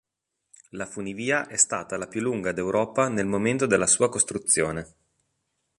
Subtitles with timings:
[0.71, 4.95] La funivia è stata la più lunga d'Europa nel momento della sua costruzione.